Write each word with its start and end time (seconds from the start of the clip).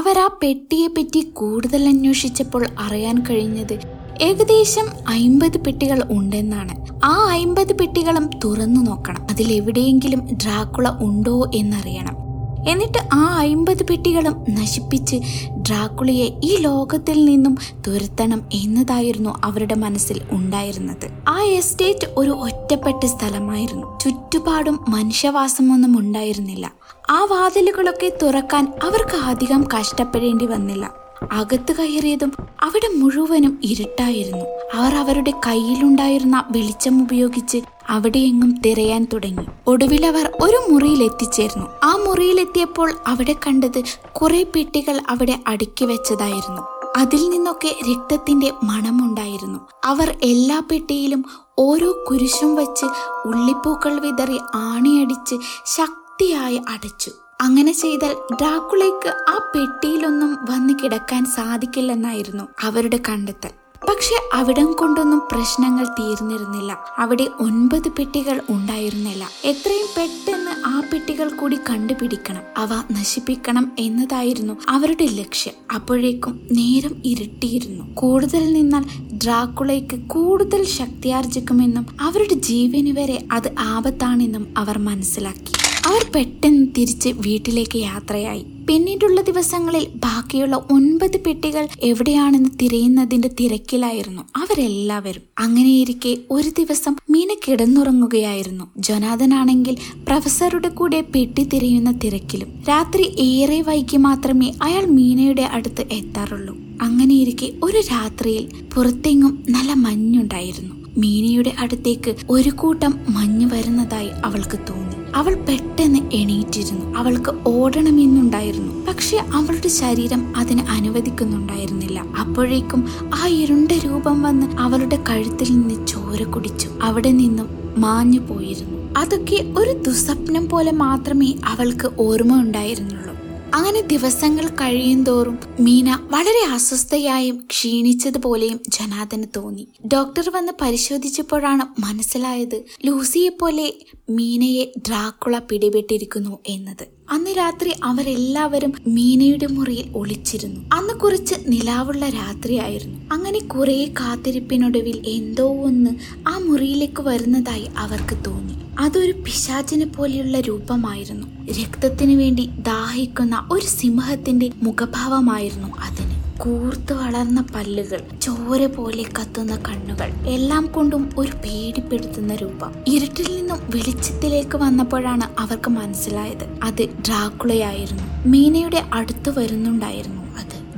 അവർ 0.00 0.18
ആ 0.18 0.26
പെട്ടിയെപ്പറ്റി 0.42 1.20
കൂടുതൽ 1.20 1.88
അന്വേഷിച്ചപ്പോൾ 1.88 2.66
അറിയാൻ 2.78 3.24
കഴിഞ്ഞത് 3.30 3.78
ഏകദേശം 4.22 4.86
അയിമ്പത് 5.08 5.58
പെട്ടികൾ 5.58 6.02
ഉണ്ടെന്നാണ്. 6.10 7.00
ആ 7.04 7.28
അയിമ്പത് 7.30 7.78
പെട്ടികളും 7.78 8.30
തുറന്നു 8.44 8.80
നോക്കണം. 8.80 9.26
അതിലെവിടെയെങ്കിലും 9.30 10.20
ഡ്രാക്കുള 10.32 10.88
ഉണ്ടോ 10.88 11.50
എന്നറിയണം. 11.54 12.29
എന്നിട്ട് 12.68 12.98
ആ 13.12 13.38
അയിമ്പത് 13.38 13.82
പെട്ടികളും 13.82 14.44
നശിപ്പിച്ച് 14.50 15.16
ഡ്രാക്കുളിയെ 15.52 16.30
ഈ 16.44 16.56
ലോകത്തിൽ 16.56 17.24
നിന്നും 17.24 17.58
തുരത്തണം 17.86 18.42
എന്നതായിരുന്നു 18.52 19.30
അവരുടെ 19.44 19.74
മനസ്സിൽ 19.74 20.20
ഉണ്ടായിരുന്നത്. 20.30 21.10
ആ 21.28 21.42
എസ്റ്റേറ്റ് 21.42 22.06
ഒരു 22.16 22.30
ഒറ്റപ്പെട്ട 22.30 23.06
സ്ഥലമായിരുന്നു. 23.06 23.98
ചുറ്റുപാടും 23.98 24.84
മനുഷ്യവാസമൊന്നും 24.88 25.98
ഉണ്ടായിരുന്നില്ല. 25.98 26.72
ആ 27.10 27.24
വാതിലുകളൊക്കെ 27.24 28.12
തുറക്കാൻ 28.22 28.72
അവർക്ക് 28.84 29.16
അധികം 29.16 29.64
കഷ്ടപ്പെടേണ്ടി 29.78 30.46
വന്നില്ല. 30.46 30.99
അകത്ത് 31.32 31.72
കയറിയതും 31.72 32.32
അവിടെ 32.62 32.88
മുഴുവനും 32.96 33.60
ഇരുട്ടായിരുന്നു. 33.62 34.44
അവർ 34.74 34.94
അവരുടെ 34.94 35.32
കയ്യിലുണ്ടായിരുന്ന 35.46 36.44
വെളിച്ചം 36.50 37.02
ഉപയോഗിച്ച് 37.02 37.58
അവിടെയെങ്ങും 37.88 38.60
തിരയാൻ 38.60 39.06
തുടങ്ങി. 39.12 39.46
ഒടുവിൽ 39.66 40.06
അവർ 40.06 40.32
ഒരു 40.42 40.72
മുറിയിൽ 40.72 41.04
എത്തിച്ചേർന്നു. 41.04 41.66
ആ 41.82 41.96
മുറിയിലെത്തിയപ്പോൾ 41.96 42.92
അവിടെ 43.06 43.32
കണ്ടത് 43.32 43.82
കുറെ 44.12 44.42
പെട്ടികൾ 44.42 45.00
അവിടെ 45.08 45.38
അടുക്കി 45.46 45.84
വെച്ചതായിരുന്നു. 45.84 46.62
അതിൽ 46.96 47.30
നിന്നൊക്കെ 47.30 47.74
രക്തത്തിന്റെ 47.90 48.52
മണമുണ്ടായിരുന്നു. 48.64 49.60
അവർ 49.84 50.18
എല്ലാ 50.22 50.62
പെട്ടിയിലും 50.70 51.24
ഓരോ 51.58 52.04
കുരിശും 52.10 52.54
വച്ച് 52.54 52.84
ഉള്ളിപ്പൂക്കൾ 53.28 54.00
വിതറി 54.00 54.38
ആണിയടിച്ച് 54.54 55.34
ശക്തിയായി 55.66 56.60
അടച്ചു. 56.68 57.10
അങ്ങനെ 57.40 57.72
ചെയ്താൽ 57.72 58.16
ഡ്രാക്കുളയ്ക്ക് 58.34 59.08
ആ 59.30 59.36
പെട്ടിയിലൊന്നും 59.54 60.38
വന്ന് 60.50 60.74
കിടക്കാൻ 60.74 61.24
സാധിക്കില്ലെന്നായിരുന്നു 61.24 62.44
അവരുടെ 62.62 62.98
കണ്ടെത്തൽ. 63.08 63.48
പക്ഷെ 63.88 64.16
അവിടം 64.34 64.72
കൊണ്ടൊന്നും 64.72 65.22
പ്രശ്നങ്ങൾ 65.32 65.84
തീർന്നിരുന്നില്ല. 65.84 66.78
അവിടെ 66.98 67.28
ഒൻപത് 67.40 67.88
പെട്ടികൾ 67.88 68.40
ഉണ്ടായിരുന്നില്ല. 68.50 69.28
എത്രയും 69.44 69.86
പെട്ടെന്ന് 69.96 70.50
ആ 70.66 70.82
പെട്ടികൾ 70.92 71.28
കൂടി 71.28 71.58
കണ്ടുപിടിക്കണം. 71.70 72.42
അവ 72.56 72.68
നശിപ്പിക്കണം 72.92 73.72
എന്നതായിരുന്നു 73.78 74.54
അവരുടെ 74.68 75.06
ലക്ഷ്യം. 75.06 75.54
അപ്പോഴേക്കും 75.74 76.48
നേരം 76.52 77.02
ഇരുട്ടിയിരുന്നു. 77.04 77.94
കൂടുതൽ 77.94 78.52
നിന്നാൽ 78.52 78.84
ഡ്രാക്കുളയ്ക്ക് 79.24 80.08
കൂടുതൽ 80.08 80.64
ശക്തിയാർജിക്കുമെന്നും 80.64 81.86
അവരുടെ 82.00 82.34
ജീവന് 82.34 82.98
വരെ 82.98 83.28
അത് 83.32 83.54
ആപത്താണെന്നും 83.58 84.54
അവർ 84.58 84.78
മനസ്സിലാക്കി. 84.78 85.69
അവർ 85.86 86.10
പെട്ടെന്ന് 86.14 86.66
തിരിച്ച് 86.78 87.08
വീട്ടിലേക്ക് 87.08 87.78
യാത്രയായി. 87.78 88.44
പിന്നീടുള്ള 88.68 89.20
ദിവസങ്ങളിൽ 89.20 89.88
ബാക്കിയുള്ള 89.88 90.56
ഒൻപത് 90.70 91.20
പെട്ടികൾ 91.20 91.68
എവിടെയാണെന്ന് 91.82 92.50
തിരയുന്നതിന്റെ 92.62 93.30
തിരക്കിലായിരുന്നു. 93.40 94.22
അവരെല്ലാവരും 94.36 95.22
അങ്ങനെയിരിക്കെ 95.38 96.18
ഒരു 96.30 96.48
ദിവസം 96.48 96.96
മീന 97.10 97.36
കിടന്നുറങ്ങുകയായിരുന്നു. 97.48 98.64
ജൊനാഥനാണെങ്കിൽ 98.76 99.76
പ്രൊഫസറുടെ 100.06 100.68
കൂടെ 100.68 101.00
പെട്ടി 101.00 101.44
തിരയുന്ന 101.44 101.92
തിരക്കിലും 101.92 102.48
രാത്രി 102.68 103.02
ഏറെ 103.18 103.60
വൈകി 103.60 103.96
മാത്രമേ 103.96 104.52
അയാൾ 104.62 104.84
മീനയുടെ 104.86 105.42
അടുത്ത് 105.42 105.86
എത്താറുള്ളൂ. 105.92 106.56
അങ്ങനെയിരിക്കെ 106.82 107.52
ഒരു 107.62 107.78
രാത്രിയിൽ 107.78 108.48
പുറത്തെങ്ങും 108.74 109.44
നല്ല 109.50 109.72
മഞ്ഞുണ്ടായിരുന്നു. 109.72 110.79
മീനയുടെ 110.98 111.52
അടുത്തേക്ക് 111.58 112.16
ഒരു 112.30 112.50
കൂട്ടം 112.50 113.00
മഞ്ഞ് 113.08 113.50
വരുന്നതായി 113.52 114.10
അവൾക്ക് 114.24 114.58
തോന്നി. 114.68 114.96
അവൾ 115.14 115.34
പെട്ടെന്ന് 115.34 115.98
എണീറ്റിരുന്നു. 116.12 116.94
അവൾക്ക് 116.98 117.32
ഓടണമെന്നുണ്ടായിരുന്നു. 117.46 118.86
പക്ഷെ 118.86 119.16
അവളുടെ 119.16 119.68
ശരീരം 119.68 120.36
അതിന് 120.36 120.62
അനുവദിക്കുന്നുണ്ടായിരുന്നില്ല. 120.70 122.00
അപ്പോഴേക്കും 122.00 122.88
ആ 123.14 123.26
ഇരുണ്ട 123.26 123.72
രൂപം 123.72 124.22
വന്ന് 124.22 124.46
അവളുടെ 124.58 124.98
കഴുത്തിൽ 125.08 125.52
നിന്ന് 125.52 125.86
ചോര 125.86 126.22
കുടിച്ചു. 126.22 126.68
അവിടെ 126.82 127.10
നിന്നും 127.10 127.48
മാഞ്ഞു 127.76 128.20
പോയിരുന്നു 128.20 128.80
അതൊക്കെ 128.96 129.52
ഒരു 129.56 129.82
ദുസ്വപ്നം 129.86 130.48
പോലെ 130.48 130.72
മാത്രമേ 130.72 131.34
അവൾക്ക് 131.44 131.90
ഓർമ്മ 131.98 132.40
ഉണ്ടായിരുന്നുള്ളൂ 132.40 133.09
അങ്ങനെ 133.54 133.80
ദിവസങ്ങൾ 133.80 134.48
കഴിയും 134.48 135.04
തോറും 135.04 135.38
മീന 135.60 135.98
വളരെ 136.10 136.52
അസ്വസ്ഥയായും 136.52 137.36
ക്ഷീണിച്ചതുപോലെയും 137.50 138.60
ജനാദന് 138.68 139.24
തോന്നി. 139.36 139.68
ഡോക്ടർ 139.94 140.30
വന്ന് 140.30 140.52
പരിശോധിച്ചപ്പോഴാണ് 140.60 141.80
മനസ്സിലായത് 141.80 142.62
ലൂസിയെ 142.86 143.28
പോലെ 143.28 143.74
മീനയെ 144.10 144.72
ഡ്രാക്കുള 144.78 145.38
പിടിപെട്ടിരിക്കുന്നു 145.38 146.38
എന്നത്. 146.46 146.86
അന്ന് 147.10 147.30
രാത്രി 147.30 147.74
അവരെല്ലാവരും 147.84 148.72
മീനയുടെ 148.86 149.46
മുറിയിൽ 149.46 149.92
ഒളിച്ചിരുന്നു. 149.96 150.60
അന്ന് 150.72 150.94
കുറച്ച് 150.94 151.34
നിലാവുള്ള 151.48 152.08
രാത്രിയായിരുന്നു. 152.08 153.00
അങ്ങനെ 153.12 153.38
കുറെ 153.38 153.94
കാത്തിരിപ്പിനൊടുവിൽ 154.00 155.02
എന്തോ 155.06 155.48
ഒന്ന് 155.62 155.90
ആ 156.28 156.38
മുറിയിലേക്ക് 156.38 157.02
വരുന്നതായി 157.02 157.68
അവർക്ക് 157.78 158.24
തോന്നി. 158.26 158.54
അതൊരു 158.78 159.12
പിശാചിനെ 159.12 159.86
പോലെയുള്ള 159.86 160.40
രൂപമായിരുന്നു. 160.40 161.26
രക്തത്തിനു 161.50 162.16
വേണ്ടി 162.16 162.46
ദാഹിക്കുന്ന 162.46 163.48
ഒരു 163.50 163.66
സിംഹത്തിന്റെ 163.66 164.50
മുഖഭാവമായിരുന്നു 164.62 165.68
അതിന്. 165.68 166.20
കൂർത്തു 166.40 166.94
വളർന്ന 166.94 167.44
പല്ലുകൾ 167.54 168.02
ചോര 168.22 168.66
പോലെ 168.66 169.02
കത്തുന്ന 169.02 169.56
കണ്ണുകൾ 169.56 170.28
എല്ലാം 170.28 170.66
കൊണ്ടും 170.66 171.10
ഒരു 171.18 171.30
പേടിപ്പെടുത്തുന്ന 171.30 172.34
രൂപം. 172.34 172.72
ഇരുട്ടിൽ 172.86 173.36
നിന്നും 173.36 173.58
വെളിച്ചത്തിലേക്ക് 173.70 174.56
വന്നപ്പോഴാണ് 174.56 175.40
അവർക്ക് 175.40 175.70
മനസ്സിലായത്. 175.70 176.58
അത് 176.62 176.84
ഡ്രാക്കുളയായിരുന്നു. 176.84 178.28
മീനയുടെ 178.28 178.84
അടുത്ത് 178.92 179.38
വരുന്നുണ്ടായിരുന്നു. 179.38 180.19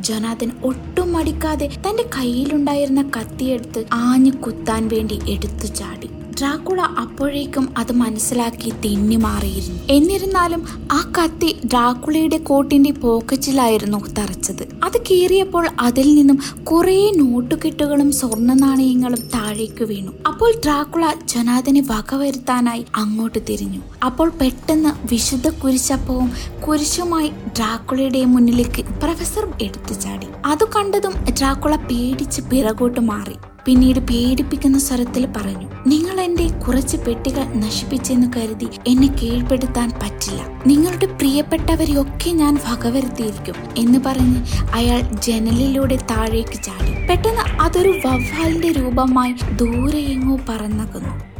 അത് 0.03 0.09
ജൊനാഥൻ 0.09 0.51
ഒട്ടും 0.65 1.13
മടിക്കാതെ 1.13 1.67
തന്റെ 1.89 2.05
കയ്യിലുണ്ടായിരുന്ന 2.17 3.03
കത്തിയെടുത്ത് 3.17 3.85
ആഞ്ഞു 3.93 4.31
കുത്താൻ 4.31 4.89
വേണ്ടി 4.89 5.19
എടുത്തു 5.29 5.67
ചാടി. 5.67 6.09
ഡ്രാക്കുള 6.39 6.81
അപ്പോഴേക്കും 6.81 7.65
അത് 7.79 7.93
മനസ്സിലാക്കി 7.93 8.71
തെന്നി 8.85 9.17
മാറിയിരുന്നു. 9.17 9.81
എന്നിരുന്നാലും 9.91 10.63
ആ 10.93 11.13
കത്തി 11.19 11.51
ഡ്രാക്കുളയുടെ 11.65 12.39
കോട്ടിന്റെ 12.39 12.93
പോക്കറ്റിലായിരുന്നു 12.93 13.99
തറച്ചത്. 14.19 14.63
അത് 14.85 14.99
കീറിയപ്പോൾ 15.11 15.69
അതിൽ 15.81 16.15
നിന്നും 16.15 16.39
കുറേ 16.65 17.11
നോട്ടുകെട്ടുകളും 17.17 18.13
സ്വർണ 18.13 18.53
നാണയങ്ങളും 18.53 19.21
താഴേക്ക് 19.35 19.85
വീണു. 19.85 20.13
അപ്പോൾ 20.27 20.53
ഡ്രാക്കുള 20.65 21.13
ജനാഥനെ 21.25 21.83
വകവരുത്താനായി 21.91 22.85
അങ്ങോട്ട് 22.97 23.39
തിരിഞ്ഞു. 23.51 23.83
അപ്പോൾ 24.05 24.29
പെട്ടെന്ന് 24.41 24.93
വിശുദ്ധ 25.13 25.49
കുരിശപ്പവും 25.49 26.31
കുരിശുമായി 26.67 27.29
ഡ്രാക്കുളയുടെ 27.29 28.25
മുന്നിലേക്ക് 28.25 28.83
പ്രൊഫസർ 29.03 29.47
എടുത്തു 29.63 29.92
ചാടി. 29.93 30.27
അത് 30.45 30.65
കണ്ടതും 30.65 31.15
ഡ്രാക്കുള 31.39 31.77
പേടിച്ച് 31.77 32.41
പിറകോട്ട് 32.41 33.01
മാറി. 33.01 33.37
പിന്നീട് 33.65 33.99
പേടിപ്പിക്കുന്ന 33.99 34.79
സ്വരത്തിൽ 34.79 35.27
പറഞ്ഞു 35.27 35.69
നിങ്ങൾ 35.87 36.21
എന്റെ 36.21 36.49
കുറച്ച് 36.49 36.97
പെട്ടികൾ 36.97 37.45
നശിപ്പിച്ചെന്ന് 37.45 38.27
കരുതി 38.37 38.69
എന്നെ 38.87 39.09
കീഴ്പ്പെടുത്താൻ 39.09 39.91
പറ്റില്ല. 39.91 40.43
നിങ്ങളുടെ 40.67 41.07
പ്രിയപ്പെട്ടവരെയൊക്കെ 41.07 42.31
ഞാൻ 42.31 42.55
വകവരുത്തിയിരിക്കും 42.55 43.55
എന്ന് 43.77 43.99
പറഞ്ഞ് 44.07 44.47
അയാൾ 44.75 45.01
ജനലിലൂടെ 45.01 45.97
താഴേക്ക് 45.97 46.63
ചാടി. 46.63 47.07
പെട്ടെന്ന് 47.07 47.63
അതൊരു 47.63 47.89
വവ്വാലിന്റെ 47.89 48.69
രൂപമായി 48.69 49.33
ദൂരെ 49.33 49.99
എങ്ങോ 49.99 50.39
പറന്നകുന്നു. 50.49 51.32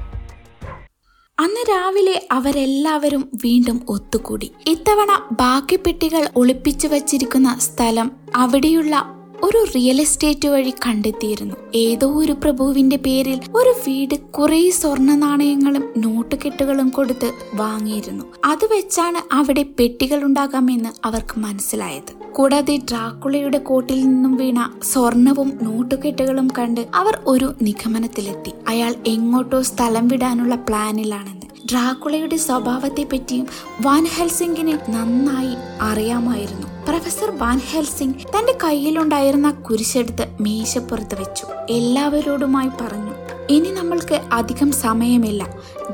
അന്ന് 1.43 1.63
രാവിലെ 1.71 2.29
അവരെല്ലാവരും 2.33 3.31
വീണ്ടും 3.45 3.81
ഒത്തുകൂടി. 3.89 4.51
ഇത്തവണ 4.67 5.13
ബാക്കി 5.33 5.77
പെട്ടികൾ 5.77 6.29
ഒളിപ്പിച്ചു 6.37 6.89
വച്ചിരിക്കുന്ന 6.89 7.57
സ്ഥലം 7.59 8.11
അവിടെയുള്ള 8.37 8.97
ഒരു 9.43 9.65
റിയൽ 9.77 10.01
എസ്റ്റേറ്റ് 10.01 10.49
വഴി 10.49 10.73
കണ്ടെത്തിയിരുന്നു. 10.87 11.55
ഏതോ 11.75 12.09
ഒരു 12.13 12.33
പ്രഭുവിന്റെ 12.33 12.97
പേരിൽ 12.97 13.41
ഒരു 13.55 13.75
വീട് 13.89 14.15
കുറെ 14.31 14.71
സ്വർണ 14.71 15.15
നാണയങ്ങളും 15.15 15.93
നോട്ടുകെട്ടുകളും 15.97 16.89
കൊടുത്ത് 16.89 17.33
വാങ്ങിയിരുന്നു. 17.55 18.25
അത് 18.45 18.65
വെച്ചാണ് 18.65 19.35
അവിടെ 19.35 19.63
പെട്ടികൾ 19.63 20.25
ഉണ്ടാകാമെന്ന് 20.25 20.89
അവർക്ക് 21.05 21.41
മനസ്സിലായത്. 21.41 22.22
കൂടാതെ 22.35 22.77
ഡ്രാക്കുളയുടെ 22.77 23.59
കോട്ടിൽ 23.59 24.07
നിന്നും 24.07 24.37
വീണ 24.37 24.71
സ്വർണവും 24.93 25.59
നോട്ടുകെട്ടുകളും 25.63 26.49
കണ്ട് 26.59 26.87
അവർ 26.95 27.19
ഒരു 27.27 27.55
നിഗമനത്തിലെത്തി. 27.63 28.53
അയാൾ 28.69 28.95
എങ്ങോട്ടോ 29.07 29.63
സ്ഥലം 29.63 30.09
വിടാനുള്ള 30.09 30.55
പ്ലാനിലാണെന്ന്. 30.55 31.47
ഡ്രാക്കുളയുടെ 31.71 32.37
സ്വഭാവത്തെ 32.37 33.07
പറ്റിയും 33.13 33.47
വാൻ 33.83 34.05
ഹെൽസിംഗിന് 34.05 34.93
നന്നായി 34.93 35.55
അറിയാമായിരുന്നു. 35.81 36.67
പ്രൊഫസർ 36.89 37.31
വാൻ 37.39 37.59
ഹെൽസിംഗ് 37.59 38.15
തന്റെ 38.15 38.59
കയ്യിലുണ്ടായിരുന്ന 38.65 39.51
കുരിശെടുത്ത് 39.51 40.27
മീശപ്പുറത്ത് 40.41 41.21
വെച്ചു. 41.21 41.47
എല്ലാവരോടുമായി 41.71 42.69
പറഞ്ഞു 42.81 43.12
ഇനി 43.51 43.71
നമ്മൾക്ക് 43.71 44.21
അധികം 44.33 44.73
സമയമില്ല. 44.73 45.49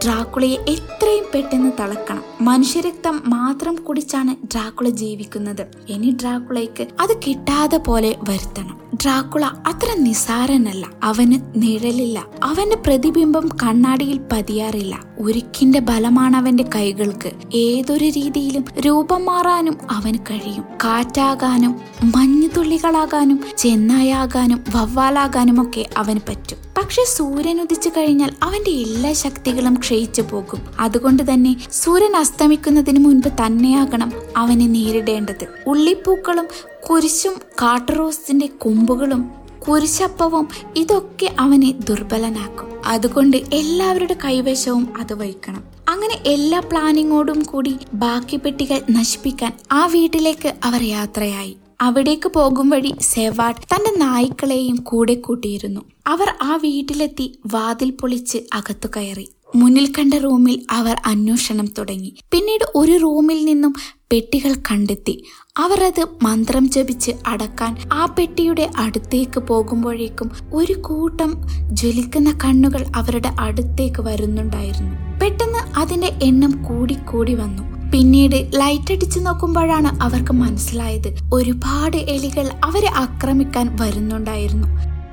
ഡ്രാക്കുളയെ 0.05 0.57
എത്രയും 0.69 1.25
പെട്ടെന്ന് 1.35 1.73
തളക്കണം. 1.81 2.23
മനുഷ്യരക്തം 2.41 3.23
മാത്രം 3.27 3.77
കുടിച്ചാണ് 3.77 4.47
ഡ്രാക്കുള 4.47 4.89
ജീവിക്കുന്നത്. 4.89 5.67
ഇനി 5.89 6.11
ഡ്രാക്കുളയ്ക്ക് 6.11 6.87
അത് 7.01 7.17
കിട്ടാതെ 7.27 7.77
പോലെ 7.77 8.17
വരുത്തണം. 8.29 8.88
ഡ്രാക്കുള 9.05 9.45
അത്ര 9.45 9.95
നിസാരനല്ല. 9.99 10.87
അവന് 11.03 11.63
നിഴലില്ല. 11.63 12.27
അവന്റെ 12.43 12.77
പ്രതിബിംബം 12.77 13.49
കണ്ണാടിയിൽ 13.63 14.21
പതിയാറില്ല. 14.33 14.99
ഉരുക്കിന്റെ 15.19 15.79
ബലമാണ് 15.79 16.37
അവന്റെ 16.37 16.65
കൈകൾക്ക്. 16.75 17.31
ഏതൊരു 17.55 18.05
രീതിയിലും 18.05 18.65
രൂപം 18.87 19.25
മാറാനും 19.25 19.79
അവന് 19.91 20.19
കഴിയും. 20.31 20.65
കാറ്റാകാനും 20.85 21.81
മഞ്ഞുതുള്ളികളാകാനും 22.05 23.41
ചെന്നായാകാനും 23.59 24.65
വവ്വാലാകാനും 24.75 25.63
ഒക്കെ 25.63 25.87
അവന് 25.97 26.21
പറ്റും. 26.29 26.59
പക്ഷെ 26.79 27.05
സൂര്യൻ 27.17 27.61
ഉദിച്ചു 27.61 27.89
കഴിഞ്ഞാൽ 27.89 28.31
അവന്റെ 28.43 28.71
എല്ലാ 28.71 29.13
ശക്തികളും 29.13 29.75
ക്ഷയിച്ചു 29.75 30.23
പോകും. 30.23 30.63
അതുകൊണ്ട് 30.81 31.33
തന്നെ 31.33 31.57
സൂര്യൻ 31.73 32.17
അസ്തമിക്കുന്നതിന് 32.17 33.05
മുൻപ് 33.05 33.29
തന്നെയാകണം 33.29 34.13
അവനെ 34.37 34.67
നേരിടേണ്ടത്. 34.67 35.47
ഉള്ളിപ്പൂക്കളും 35.67 36.47
കുരിശും 36.91 37.33
കാട്ടുറോസിന്റെ 37.63 38.47
കൊമ്പുകളും 38.47 39.31
കുരിശപ്പവും 39.69 40.49
ഇതൊക്കെ 40.77 41.35
അവനെ 41.39 41.75
ദുർബലനാക്കും. 41.89 42.87
അതുകൊണ്ട് 42.87 43.37
എല്ലാവരുടെ 43.37 44.17
കൈവശവും 44.25 45.01
അത് 45.01 45.15
വഹിക്കണം. 45.15 45.65
അങ്ങനെ 45.89 46.15
എല്ലാ 46.27 46.61
പ്ലാനിങ്ങോടും 46.61 47.43
കൂടി 47.43 47.77
ബാക്കി 47.95 48.37
പെട്ടികൾ 48.37 48.81
നശിപ്പിക്കാൻ 48.91 49.53
ആ 49.73 49.87
വീട്ടിലേക്ക് 49.87 50.55
അവർ 50.65 50.83
യാത്രയായി. 50.83 51.57
അവിടേക്ക് 51.81 52.29
പോകും 52.29 52.71
വഴി 52.71 52.95
സെവാട്ട് 53.01 53.61
തന്റെ 53.61 53.99
നായ്ക്കളെയും 53.99 54.77
കൂടെ 54.77 55.15
കൂട്ടിയിരുന്നു. 55.15 55.81
അവർ 56.07 56.35
ആ 56.43 56.57
വീട്ടിലെത്തി 56.57 57.39
വാതിൽ 57.53 57.91
പൊളിച്ച് 57.91 58.39
അകത്തു 58.53 58.89
കയറി. 58.97 59.29
മുന്നിൽ 59.57 59.93
കണ്ട 59.93 60.15
റൂമിൽ 60.15 60.67
അവർ 60.71 60.97
അന്വേഷണം 61.07 61.67
തുടങ്ങി. 61.79 62.15
പിന്നീട് 62.31 62.65
ഒരു 62.75 62.97
റൂമിൽ 62.97 63.45
നിന്നും 63.45 63.75
പെട്ടികൾ 64.13 64.55
കണ്ടെത്തി. 64.55 65.25
അവർ 65.59 65.81
അത് 65.85 66.09
മന്ത്രം 66.23 66.69
ജപിച്ച് 66.69 67.13
അടക്കാൻ 67.27 67.77
ആ 67.93 68.03
പെട്ടിയുടെ 68.07 68.71
അടുത്തേക്ക് 68.79 69.41
പോകുമ്പോഴേക്കും 69.41 70.31
ഒരു 70.53 70.73
കൂട്ടം 70.73 71.31
ജ്വലിക്കുന്ന 71.71 72.39
കണ്ണുകൾ 72.45 72.85
അവരുടെ 72.97 73.31
അടുത്തേക്ക് 73.41 74.03
വരുന്നുണ്ടായിരുന്നു. 74.03 74.95
പെട്ടെന്ന് 75.21 75.79
അതിന്റെ 75.79 76.11
എണ്ണം 76.23 76.65
കൂടിക്കൂടി 76.65 77.35
വന്നു. 77.35 77.65
പിന്നീട് 77.91 78.51
ലൈറ്റ് 78.55 78.95
അടിച്ചു 78.95 79.21
നോക്കുമ്പോഴാണ് 79.21 80.03
അവർക്ക് 80.03 80.33
മനസ്സിലായത് 80.33 81.11
ഒരുപാട് 81.33 81.97
എലികൾ 81.97 82.47
അവരെ 82.65 82.91
ആക്രമിക്കാൻ 82.97 83.77
വരുന്നുണ്ടായിരുന്നു. 83.81 84.69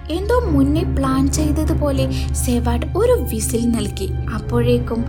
എന്തോ 0.09 0.39
മുന്നേ 0.39 0.83
പ്ലാൻ 0.83 1.31
ചെയ്തതുപോലെ 1.31 2.05
സെവാഡ് 2.31 2.85
ഒരു 2.97 3.11
വിസിൽ 3.11 3.63
നൽകി. 3.69 4.09
അപ്പോഴേക്കും 4.33 5.05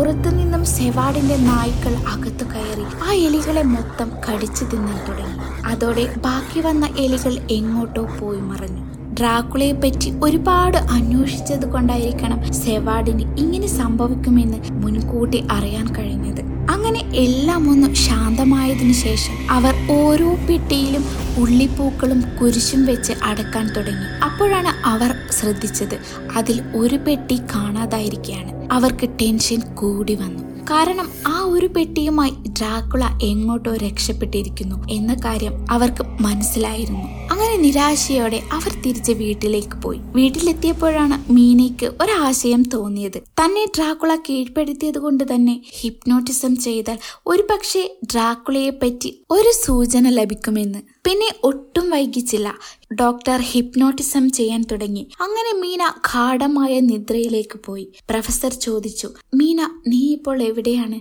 പുറത്തുനിന്നും 0.00 0.64
സെവാടിന്റെ 0.64 1.36
നായ്ക്കൾ 1.36 1.94
അകത്തു 2.08 2.44
കയറി 2.44 2.84
ആ 3.04 3.12
എലികളെ 3.12 3.62
മൊത്തം 3.62 4.12
കടിച്ചു 4.26 4.64
തിന്നാൻ 4.64 4.98
തുടങ്ങി. 5.08 5.66
അതോടെ 5.66 6.08
ബാക്കി 6.16 6.60
വന്ന 6.60 6.86
എലികൾ 6.98 7.38
എങ്ങോട്ടോ 7.50 8.08
പോയി 8.20 8.40
മറഞ്ഞു. 8.40 9.12
ഡ്രാക്കുളയെ 9.14 9.72
പറ്റി 9.72 10.20
ഒരുപാട് 10.22 10.76
അന്വേഷിച്ചത് 10.76 11.72
കൊണ്ടായിരിക്കണം 11.72 12.52
സെവാഡിന് 12.52 13.36
ഇങ്ങനെ 13.38 13.66
സംഭവിക്കുമെന്ന് 13.66 14.58
മുൻകൂട്ടി 14.70 15.46
അറിയാൻ 15.50 15.94
കഴിഞ്ഞത്. 15.94 16.49
അങ്ങനെ 16.70 17.00
എല്ലാം 17.14 17.70
ഒന്ന് 17.70 17.88
ശാന്തമായതിനു 17.94 18.92
ശേഷം 18.92 19.36
അവർ 19.50 19.74
ഓരോ 19.90 20.30
പെട്ടിയിലും 20.48 21.04
ഉള്ളിപ്പൂക്കളും 21.38 22.20
കുരിശും 22.38 22.86
വെച്ച് 22.86 23.12
അടക്കാൻ 23.22 23.66
തുടങ്ങി. 23.76 24.08
അപ്പോഴാണ് 24.22 24.72
അവർ 24.84 25.10
ശ്രദ്ധിച്ചത് 25.30 25.96
അതിൽ 26.36 26.62
ഒരു 26.74 26.96
പെട്ടി 26.96 27.38
കാണാതായിരിക്കുകയാണ് 27.54 28.52
അവർക്ക് 28.72 29.08
ടെൻഷൻ 29.22 29.60
കൂടി 29.74 30.14
വന്നു. 30.14 30.42
കാരണം 30.70 31.08
ആ 31.26 31.36
ഒരു 31.42 31.66
പെട്ടിയുമായി 31.66 32.34
ഡ്രാക്കുള 32.58 33.04
എങ്ങോട്ടോ 33.22 33.76
രക്ഷപ്പെട്ടിരിക്കുന്നു 33.76 34.76
എന്ന 34.90 35.14
കാര്യം 35.14 35.66
അവർക്ക് 35.70 36.04
മനസ്സിലായിരുന്നു. 36.20 37.08
അങ്ങനെ 37.40 37.56
നിരാശയോടെ 37.56 38.42
അവർ 38.52 38.82
തിരിച്ച് 38.82 39.12
വീട്ടിലേക്ക് 39.12 39.76
പോയി. 39.82 39.98
വീട്ടിലെത്തിയപ്പോഴാണ് 39.98 41.32
മീനയ്ക്ക് 41.32 41.86
ഒരാശയം 41.86 42.62
തോന്നിയത്. 42.74 43.18
തന്നെ 43.18 43.64
ഡ്രാക്കുള 43.64 44.14
കീഴ്പ്പെടുത്തിയത് 44.14 44.98
കൊണ്ട് 44.98 45.24
തന്നെ 45.34 45.62
ഹിപ്നോട്ടിസം 45.78 46.56
ചെയ്താൽ 46.56 46.98
ഒരു 47.26 47.46
പക്ഷേ 47.50 47.96
ഡ്രാക്കുളയെ 48.04 48.70
പറ്റി 48.70 49.24
ഒരു 49.30 49.52
സൂചന 49.66 50.08
ലഭിക്കുമെന്ന്. 50.08 50.78
പിന്നെ 51.04 51.30
ഒട്ടും 51.44 51.90
വൈകിച്ചില്ല. 51.90 52.54
ഡോക്ടർ 52.94 53.40
ഹിപ്നോട്ടിസം 53.40 54.30
ചെയ്യാൻ 54.30 54.64
തുടങ്ങി. 54.72 55.08
അങ്ങനെ 55.20 55.60
മീന 55.60 55.88
ഗാഠമായ 55.88 56.80
നിദ്രയിലേക്ക് 56.80 57.60
പോയി. 57.64 57.88
പ്രൊഫസർ 58.10 58.54
ചോദിച്ചു 58.54 59.10
മീന 59.34 59.80
നീ 59.88 60.12
ഇപ്പോൾ 60.12 60.42
എവിടെയാണ്? 60.42 61.00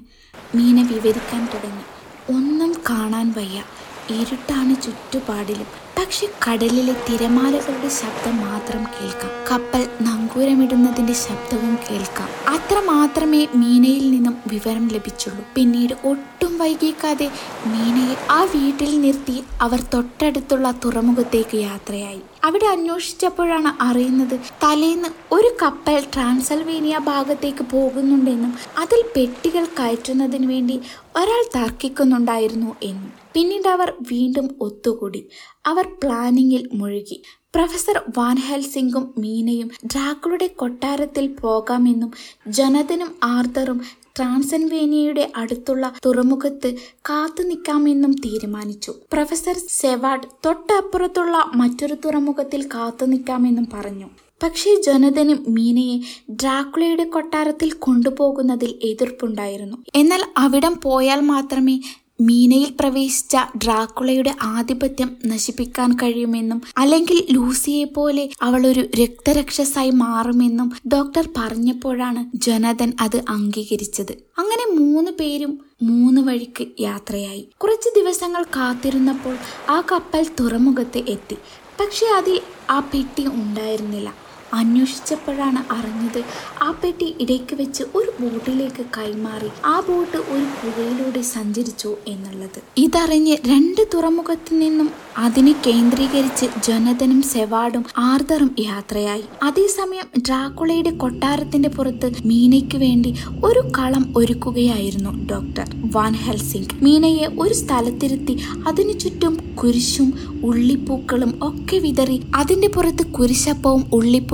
മീന 0.56 0.88
വിവരിക്കാൻ 0.94 1.50
തുടങ്ങി. 1.54 1.86
ഒന്നും 2.30 2.72
കാണാൻ 2.90 3.34
വയ്യ. 3.38 3.64
ഇരുട്ടാണ് 4.10 4.76
ചുറ്റുപാടിലും. 4.82 5.89
പക്ഷെ 6.00 6.28
കടലിലെ 6.48 6.96
തിരമാലകളുടെ 7.10 7.90
ശബ്ദം 7.90 8.38
മാത്രം 8.38 8.84
കേൾക്കാം. 8.84 9.32
കപ്പൽ 9.52 9.88
നങ്കൂരമിടുന്നതിന്റെ 10.02 11.14
ശബ്ദവും 11.14 11.80
കേൾക്കാം. 11.92 12.30
അത്ര 12.50 12.80
മാത്രമേ 12.80 13.48
മീനയിൽ 13.56 14.12
നിന്നും 14.12 14.38
വിവരം 14.48 14.88
ലഭിച്ചുള്ളൂ. 14.88 15.46
പിന്നീട് 15.56 15.94
ഒട്ടും 15.94 16.39
വൈകിക്കാതെ 16.60 17.28
മീനയെ 17.68 18.16
ആ 18.30 18.40
വീട്ടിൽ 18.44 18.92
നിർത്തി 19.02 19.38
അവർ 19.62 19.80
തൊട്ടടുത്തുള്ള 19.94 20.72
തുറമുഖത്തേക്ക് 20.86 21.58
യാത്രയായി. 21.58 22.22
അവിടെ 22.44 22.68
അന്വേഷിച്ചപ്പോഴാണ് 22.68 23.72
അറിയുന്നത് 23.84 24.36
തലേന്ന് 24.64 25.10
ഒരു 25.32 25.50
കപ്പൽ 25.62 26.04
ട്രാൻസൽവേനിയ 26.14 26.98
ഭാഗത്തേക്ക് 26.98 27.66
പോകുന്നുണ്ടെന്നും 27.72 28.54
അതിൽ 28.78 29.02
പെട്ടികൾ 29.16 29.66
കയറ്റുന്നതിന് 29.80 30.48
വേണ്ടി 30.48 30.78
ഒരാൾ 31.16 31.44
തർക്കിക്കുന്നുണ്ടായിരുന്നു 31.56 32.76
എന്നും. 32.84 33.12
പിന്നീട് 33.34 33.68
അവർ 33.68 33.94
വീണ്ടും 34.12 34.48
ഒത്തുകൂടി. 34.62 35.22
അവർ 35.66 35.86
പ്ലാനിങ്ങിൽ 36.04 36.70
മുഴുകി. 36.74 37.18
പ്രൊഫസർ 37.56 37.98
വാൻഹൽ 38.18 38.62
സിംഗും 38.62 39.06
മീനയും 39.18 39.70
ഡ്രാക്കുളുടെ 39.86 40.48
കൊട്ടാരത്തിൽ 40.48 41.26
പോകാമെന്നും 41.42 42.12
ജനതനും 42.48 43.12
ആർത്തറും 43.24 43.80
ട്രാൻസൻവേനിയയുടെ 44.18 45.32
അടുത്തുള്ള 45.36 45.94
തുറമുഖത്ത് 46.06 46.76
കാത്തു 47.10 47.44
നിൽക്കാമെന്നും 47.44 48.12
തീരുമാനിച്ചു. 48.12 48.94
പ്രൊഫസർ 49.12 49.56
സെവാഡ് 49.68 50.28
തൊട്ടപ്പുറത്തുള്ള 50.46 51.52
മറ്റൊരു 51.56 51.96
തുറമുഖത്തിൽ 52.06 52.68
കാത്തു 52.68 53.06
നിൽക്കാമെന്നും 53.06 53.68
പറഞ്ഞു. 53.74 54.06
പക്ഷേ 54.44 54.82
ജനതനും 54.86 55.46
മീനയെ 55.48 55.98
ഡ്രാക്കുളയുടെ 56.32 57.04
കൊട്ടാരത്തിൽ 57.04 57.72
കൊണ്ടുപോകുന്നതിൽ 57.72 58.80
എതിർപ്പുണ്ടായിരുന്നു. 58.84 59.78
എന്നാൽ 59.96 60.24
അവിടം 60.38 60.80
പോയാൽ 60.84 61.20
മാത്രമേ 61.20 61.80
മീനയിൽ 62.22 62.74
പ്രവേശിച്ച 62.80 63.38
ഡ്രാക്കുളയുടെ 63.58 64.36
ആധിപത്യം 64.44 65.18
നശിപ്പിക്കാൻ 65.26 65.96
കഴിയുമെന്നും 65.96 66.62
അല്ലെങ്കിൽ 66.78 67.28
ലൂസിയെ 67.32 67.84
പോലെ 67.86 68.30
അവൾ 68.42 68.68
ഒരു 68.68 68.80
രക്തരക്ഷസായി 68.80 69.90
മാറുമെന്നും 69.90 70.72
ഡോക്ടർ 70.88 71.30
പറഞ്ഞപ്പോഴാണ് 71.38 72.38
ജനതൻ 72.38 72.94
അത് 73.02 73.22
അംഗീകരിച്ചത്. 73.30 74.12
അങ്ങനെ 74.38 74.80
മൂന്ന് 74.80 75.12
പേരും 75.12 75.60
മൂന്ന് 75.82 76.22
വഴിക്ക് 76.22 76.68
യാത്രയായി. 76.80 77.50
കുറച്ച് 77.58 77.90
ദിവസങ്ങൾ 78.00 78.44
കാത്തിരുന്നപ്പോൾ 78.44 79.38
ആ 79.70 79.84
കപ്പൽ 79.92 80.26
തുറമുഖത്ത് 80.40 80.98
എത്തി. 80.98 81.38
പക്ഷെ 81.80 82.06
അതിൽ 82.06 82.42
ആ 82.70 82.80
പെട്ടി 82.80 83.28
ഉണ്ടായിരുന്നില്ല. 83.28 84.29
അന്വേഷിച്ചപ്പോഴാണ് 84.54 85.74
അറിഞ്ഞത് 85.74 86.24
ആ 86.64 86.72
പെട്ടി 86.72 87.16
ഇടയ്ക്ക് 87.20 87.56
വെച്ച് 87.56 87.84
ഒരു 87.96 88.12
ബോട്ടിലേക്ക് 88.22 88.86
കൈമാറി. 88.98 89.50
ആ 89.66 89.80
ബോട്ട് 89.80 90.18
ഒരു 90.18 90.46
പുഴയിലൂടെ 90.62 91.22
സഞ്ചരിച്ചു 91.22 91.96
എന്നുള്ളത്. 92.08 92.60
ഇതറിഞ്ഞ് 92.78 93.38
രണ്ട് 93.48 93.88
തുറമുഖത്തു 93.94 94.56
നിന്നും 94.56 94.90
അതിനെ 95.18 95.56
കേന്ദ്രീകരിച്ച് 95.68 96.46
ജനതനും 96.68 97.22
സെവാഡും 97.22 97.86
ആർദറും 97.98 98.56
യാത്രയായി. 98.60 99.24
അതേസമയം 99.44 100.08
ഡ്രാക്കുളയുടെ 100.20 100.90
കൊട്ടാരത്തിന്റെ 100.90 101.70
പുറത്ത് 101.70 102.12
മീനയ്ക്ക് 102.26 102.78
വേണ്ടി 102.78 103.16
ഒരു 103.44 103.60
കളം 103.78 104.14
ഒരുക്കുകയായിരുന്നു 104.18 105.26
ഡോക്ടർ 105.26 105.76
വാൻ 105.96 106.14
ഹെൽസിംഗ്. 106.14 106.84
മീനയെ 106.84 107.28
ഒരു 107.40 107.54
സ്ഥലത്തിരുത്തി 107.54 108.40
അതിനു 108.68 108.92
ചുറ്റും 108.92 109.56
കുരിശും 109.56 110.14
ഉള്ളിപ്പൂക്കളും 110.44 111.40
ഒക്കെ 111.44 111.78
വിതറി 111.78 112.22
അതിന്റെ 112.36 112.68
പുറത്ത് 112.68 113.06
കുരിശപ്പവും 113.06 113.86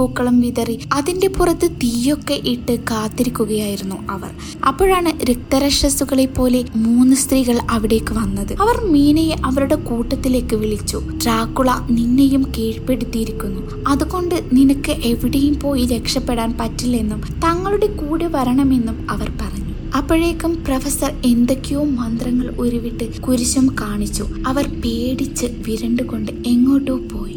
ഉള്ളിപ്പൂക്കളും 0.05 0.39
വിതറി 0.41 0.79
അതിന്റെ 0.93 1.27
പുറത്ത് 1.27 1.71
തീയൊക്കെ 1.71 2.41
ഇട്ട് 2.45 2.73
കാത്തിരിക്കുകയായിരുന്നു 2.91 3.95
അവർ. 4.09 4.31
അപ്പോഴാണ് 4.67 5.09
രക്തരക്ഷസുകളെ 5.31 6.25
പോലെ 6.25 6.65
മൂന്ന് 6.75 7.15
സ്ത്രീകൾ 7.15 7.57
അവിടേക്ക് 7.71 8.13
വന്നത്. 8.13 8.53
അവർ 8.61 8.75
മീനയെ 8.91 9.35
അവരുടെ 9.45 9.75
കൂട്ടത്തിലേക്ക് 9.75 10.55
വിളിച്ചു. 10.55 10.97
ഡ്രാക്കുള 11.23 11.71
നിന്നെയും 11.89 12.43
കീഴ്പ്പെടുത്തിയിരിക്കുന്നു. 12.57 13.61
അതുകൊണ്ട് 13.87 14.35
നിനക്ക് 14.53 14.91
എവിടെയും 14.91 15.59
പോയി 15.59 15.85
രക്ഷപ്പെടാൻ 15.85 16.57
പറ്റില്ലെന്നും 16.61 17.21
തങ്ങളുടെ 17.21 17.87
കൂടെ 17.87 18.27
വരണമെന്നും 18.27 18.97
അവർ 19.09 19.29
പറഞ്ഞു. 19.41 19.73
അപ്പോഴേക്കും 19.97 20.63
പ്രൊഫസർ 20.65 21.11
എന്തൊക്കെയോ 21.25 21.83
മന്ത്രങ്ങൾ 21.83 22.47
ഉരുവിട്ട് 22.59 23.21
കുരിശും 23.21 23.67
കാണിച്ചു. 23.81 24.23
അവർ 24.47 24.65
പേടിച്ച് 24.81 25.45
വിരണ്ടുകൊണ്ട് 25.45 26.31
എങ്ങോട്ടോ 26.45 26.95
പോയി. 27.13 27.34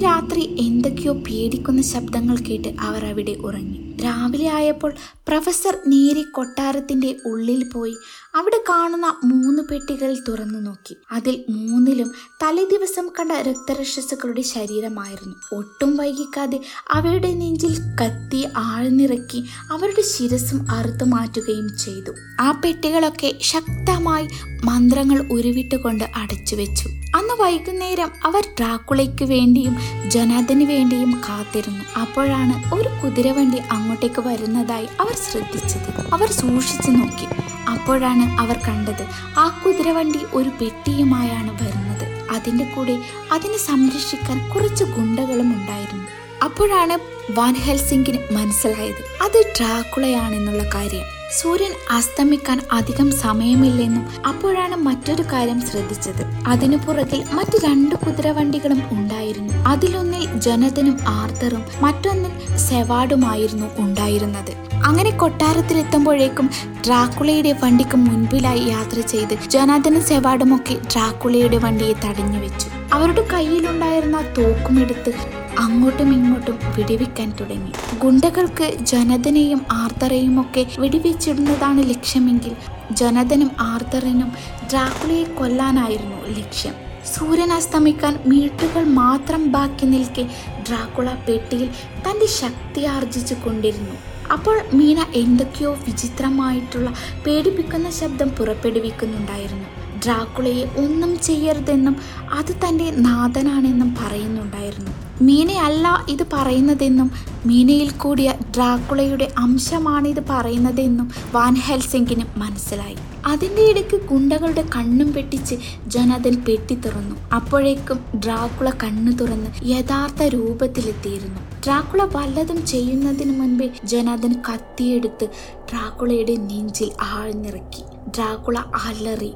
രാത്രി 0.00 0.56
എന്തൊക്കെയോ 0.58 1.12
പേടിക്കുന്ന 1.12 1.82
ശബ്ദങ്ങൾ 1.82 2.36
കേട്ട് 2.36 2.68
അവർ 2.80 3.04
അവിടെ 3.04 3.36
ഉറങ്ങി. 3.40 3.96
രാവിലെ 4.02 4.48
ആയപ്പോൾ 4.48 4.94
പ്രൊഫസർ 5.28 5.78
നേരെ 5.86 6.22
കൊട്ടാരത്തിന്റെ 6.22 7.16
ഉള്ളിൽ 7.26 7.70
പോയി 7.74 7.96
അവിടെ 8.36 8.64
കാണുന്ന 8.68 9.16
മൂന്ന് 9.24 9.62
പെട്ടികൾ 9.62 10.16
തുറന്നു 10.28 10.58
നോക്കി. 10.58 10.96
അതിൽ 11.12 11.44
മൂന്നിലും 11.50 12.12
തലേദിവസം 12.42 13.08
കണ്ട 13.08 13.32
രക്തരക്ഷസുകളുടെ 13.32 14.42
ശരീരമായിരുന്നു. 14.42 15.34
ഒട്ടും 15.56 15.96
വൈകിക്കാതെ 15.96 16.60
അവയുടെ 16.92 17.34
നെഞ്ചിൽ 17.34 17.78
കത്തി 18.00 18.44
ആഴ്ന്നിറക്കി 18.56 19.44
അവരുടെ 19.70 20.02
ശിരസും 20.02 20.66
അറുത്തു 20.70 21.04
മാറ്റുകയും 21.04 21.68
ചെയ്തു. 21.78 22.12
ആ 22.40 22.60
പെട്ടികളൊക്കെ 22.64 23.38
ശക്തമായി 23.42 24.28
മന്ത്രങ്ങൾ 24.64 25.18
ഉരുവിട്ടുകൊണ്ട് 25.32 26.04
അടച്ചു 26.16 26.56
വെച്ചു 26.56 26.88
അന്ന് 27.16 27.34
വൈകുന്നേരം 27.42 28.10
അവർ 28.24 28.44
ഡ്രാക്കുളയ്ക്ക് 28.58 29.24
വേണ്ടിയും 29.24 29.76
ജനാദന് 30.10 30.64
വേണ്ടിയും 30.64 31.12
കാത്തിരുന്നു. 31.28 31.84
അപ്പോഴാണ് 32.00 32.74
ഒരു 32.74 32.88
കുതിരവണ്ടി 32.88 33.58
അങ്ങോട്ടേക്ക് 33.70 34.20
വരുന്നതായി 34.20 34.88
അവർ 35.00 35.14
ശ്രദ്ധിച്ചത്. 35.30 36.14
അവർ 36.14 36.32
സൂക്ഷിച്ചു 36.32 36.90
നോക്കി. 36.90 37.28
അപ്പോഴാണ് 37.68 38.40
അവർ 38.40 38.58
കണ്ടത്. 38.68 39.06
ആ 39.38 39.62
കുതിരവണ്ടി 39.66 40.18
ഒരു 40.34 40.48
പെട്ടിയുമായാണ് 40.48 41.50
വരുന്നത്. 41.50 42.30
അതിന്റെ 42.30 42.64
കൂടെ 42.64 42.98
അതിനെ 43.32 43.58
സംരക്ഷിക്കാൻ 43.58 44.48
കുറച്ച് 44.48 44.84
ഗുണ്ടകളും 44.84 45.52
ഉണ്ടായിരുന്നു. 45.54 46.08
അപ്പോഴാണ് 46.42 46.98
വാൻ 47.38 47.54
ഹെൽസിംഗിന് 47.54 48.18
മനസ്സിലായത്. 48.32 49.22
അത് 49.22 49.52
ഡ്രാക്കുളയാണെന്നുള്ള 49.58 50.62
കാര്യം. 50.74 51.15
സൂര്യൻ 51.32 51.72
അസ്തമിക്കാൻ 51.90 52.60
അധികം 52.72 53.10
സമയമില്ലെന്നും 53.10 54.26
അപ്പോഴാണ് 54.26 54.76
മറ്റൊരു 54.76 55.22
കാര്യം 55.22 55.60
ശ്രദ്ധിച്ചത്. 55.60 56.22
അതിനു 56.46 56.76
പുറകിൽ 56.76 57.24
മറ്റു 57.32 57.66
രണ്ട് 57.66 57.94
കുതിരവണ്ടികളും 57.94 58.82
ഉണ്ടായിരുന്നു. 58.92 59.54
അതിലൊന്നിൽ 59.68 60.40
ജനതനും 60.40 60.98
ആർത്തറും 61.08 61.64
മറ്റൊന്നിൽ 61.80 62.56
സെവാഡുമായിരുന്നു 62.56 63.66
ഉണ്ടായിരുന്നത്. 63.78 64.66
അങ്ങനെ 64.84 65.10
കൊട്ടാരത്തിലെത്തുമ്പോഴേക്കും 65.10 66.50
ഡ്രാക്കുളയുടെ 66.86 67.52
വണ്ടിക്ക് 67.52 67.96
മുൻപിലായി 67.96 68.64
യാത്ര 68.64 69.00
ചെയ്ത് 69.00 69.34
ജനാദനും 69.48 70.02
സെവാഡുമൊക്കെ 70.02 70.74
ഡ്രാക്കുളയുടെ 70.74 71.56
വണ്ടിയെ 71.56 71.92
തടഞ്ഞു 71.92 72.38
വെച്ചു. 72.38 72.66
അവരുടെ 72.92 73.28
കയ്യിലുണ്ടായിരുന്ന 73.32 74.20
തോക്കുമെടുത്ത് 74.38 75.35
അങ്ങോട്ടും 75.58 76.12
ഇങ്ങോട്ടും 76.12 76.58
വെടിവെക്കാൻ 76.78 77.32
തുടങ്ങി. 77.40 77.98
ഗുണ്ടകൾക്ക് 77.98 78.76
ജനതനെയും 78.80 79.66
ആർത്തറയും 79.72 80.40
ഒക്കെ 80.40 80.66
വെടിവെച്ചിടുന്നതാണ് 80.78 81.90
ലക്ഷ്യമെങ്കിൽ 81.90 82.52
ജനതനും 82.92 83.50
ആർത്തറിനും 83.60 84.32
ഡ്രാക്കുളയെ 84.70 85.24
കൊല്ലാനായിരുന്നു 85.24 86.16
ലക്ഷ്യം. 86.38 86.74
സൂര്യൻ 87.14 87.52
അസ്തമിക്കാൻ 87.52 88.18
മീട്ടുകൾ 88.26 88.84
മാത്രം 88.84 89.52
ബാക്കി 89.52 89.86
നിൽക്കെ 89.86 90.22
ഡ്രാക്കുള 90.68 91.10
പെട്ടിയിൽ 91.10 91.70
തന്റെ 92.08 92.26
ശക്തി 92.26 92.84
ആർജിച്ചു 92.84 93.34
കൊണ്ടിരുന്നു. 93.34 93.96
അപ്പോൾ 94.32 94.62
മീന 94.74 95.06
എന്തൊക്കെയോ 95.14 95.72
വിചിത്രമായിട്ടുള്ള 95.72 96.94
പേടിപ്പിക്കുന്ന 97.26 97.90
ശബ്ദം 97.90 98.28
പുറപ്പെടുവിക്കുന്നുണ്ടായിരുന്നു. 98.28 99.64
ഡ്രാക്കുളയെ 100.04 100.64
ഒന്നും 100.76 101.20
ചെയ്യരുതെന്നും 101.22 101.96
അത് 102.32 102.54
തന്റെ 102.54 102.90
നാഥനാണെന്നും 102.90 103.96
പറയുന്നുണ്ടായിരുന്നു. 104.00 105.05
മീനയല്ല 105.22 106.04
ഇത് 106.08 106.26
പറയുന്നതെന്നും 106.32 107.10
മീനയിൽ 107.46 107.90
കൂടിയ 107.90 108.34
ഡ്രാക്കുളയുടെ 108.54 109.32
അംശമാണ് 109.38 110.08
ഇത് 110.08 110.24
പറയുന്നതെന്നും 110.30 111.10
വാൻ 111.32 111.54
ഹെൽസിംഗിന് 111.54 112.24
മനസ്സിലായി. 112.36 112.96
അതിന്റെ 113.26 113.62
ഇടയ്ക്ക് 113.62 114.00
ഗുണ്ടകളുടെ 114.08 114.64
കണ്ണും 114.76 115.12
പെട്ടിച്ച് 115.12 115.54
ജനതൻ 115.86 116.44
പെട്ടി 116.48 116.74
തുറന്നു. 116.74 117.16
അപ്പോഴേക്കും 117.34 118.04
ഡ്രാക്കുള 118.24 118.70
കണ്ണു 118.70 119.12
തുറന്ന് 119.12 119.50
യഥാർത്ഥ 119.62 120.22
രൂപത്തിലെത്തിയിരുന്നു. 120.22 121.40
ഡ്രാക്കുള 121.64 122.08
വല്ലതും 122.12 122.66
ചെയ്യുന്നതിന് 122.66 123.40
മുൻപേ 123.40 123.70
ജനതൻ 123.84 124.32
കത്തിയെടുത്ത് 124.32 125.28
ഡ്രാക്കുളയുടെ 125.56 126.36
നെഞ്ചിൽ 126.36 126.90
ആഴ്ന്നിറക്കി. 127.00 127.82
ഡ്രാക്കുള 128.08 128.58
അലറി. 128.58 129.32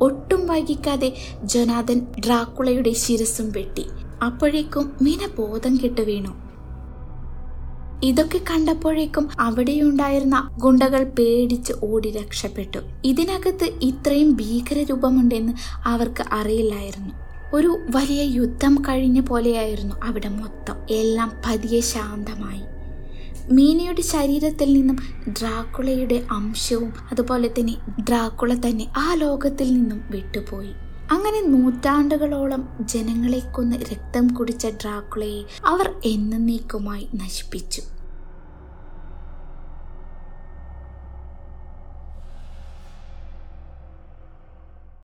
ഒട്ടും 0.00 0.46
വൈകിക്കാതെ 0.46 1.12
ജനാദൻ 1.44 2.06
ഡ്രാക്കുളയുടെ 2.26 2.92
ശിരസും 2.92 3.52
വെട്ടി. 3.52 3.86
അപ്പോഴേക്കും 4.22 4.92
മീന 5.02 5.28
ബോധം 5.38 5.76
കെട്ട് 5.76 6.00
വീണു. 6.00 6.52
ഇതൊക്കെ 8.04 8.38
കണ്ടപ്പോഴേക്കും 8.38 9.28
അവിടെയുണ്ടായിരുന്ന 9.40 10.50
ഗുണ്ടകൾ 10.58 11.04
പേടിച്ച് 11.04 11.72
ഓടി 11.84 12.10
രക്ഷപ്പെട്ടു. 12.10 12.78
ഇതിനകത്ത് 13.04 13.64
ഇത്രയും 13.82 14.32
ഭീകര 14.36 14.82
രൂപമുണ്ടെന്ന് 14.82 15.52
അവർക്ക് 15.84 16.24
അറിയില്ലായിരുന്നു. 16.32 17.14
ഒരു 17.54 17.78
വലിയ 17.90 18.22
യുദ്ധം 18.22 18.82
കഴിഞ്ഞ 18.88 19.20
പോലെയായിരുന്നു 19.20 19.94
അവിടെ 20.04 20.28
മൊത്തം. 20.28 20.76
എല്ലാം 20.90 21.32
പതിയെ 21.46 21.80
ശാന്തമായി. 21.80 22.62
മീനയുടെ 23.52 24.02
ശരീരത്തിൽ 24.02 24.72
നിന്നും 24.72 24.96
ഡ്രാക്കുളയുടെ 25.28 26.22
അംശവും 26.30 26.92
അതുപോലെ 27.10 27.48
തന്നെ 27.48 27.76
ഡ്രാക്കുള 28.00 28.54
തന്നെ 28.54 28.86
ആ 28.96 29.14
ലോകത്തിൽ 29.14 29.74
നിന്നും 29.74 30.00
വിട്ടുപോയി. 30.10 30.72
അങ്ങനെ 31.12 31.40
നൂറ്റാണ്ടുകളോളം 31.46 32.62
ജനങ്ങളെ 32.80 33.40
കൊന്ന് 33.52 33.76
രക്തം 33.76 34.34
കുടിച്ച 34.34 34.66
ഡ്രാക്കുളയെ 34.66 35.40
അവർ 35.64 35.88
എന്നേക്കുമായി 36.04 37.08
നശിപ്പിച്ചു. 37.14 37.82